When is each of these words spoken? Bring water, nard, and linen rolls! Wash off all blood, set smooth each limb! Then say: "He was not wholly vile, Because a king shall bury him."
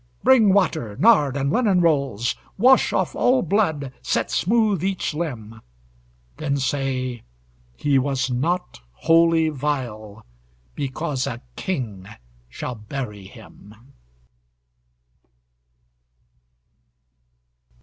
Bring 0.23 0.51
water, 0.51 0.97
nard, 0.97 1.37
and 1.37 1.51
linen 1.51 1.79
rolls! 1.79 2.33
Wash 2.57 2.91
off 2.91 3.13
all 3.13 3.43
blood, 3.43 3.93
set 4.01 4.31
smooth 4.31 4.83
each 4.83 5.13
limb! 5.13 5.61
Then 6.37 6.57
say: 6.57 7.21
"He 7.75 7.99
was 7.99 8.27
not 8.31 8.79
wholly 9.05 9.49
vile, 9.49 10.25
Because 10.73 11.27
a 11.27 11.43
king 11.55 12.07
shall 12.49 12.73
bury 12.73 13.25
him." 13.27 13.75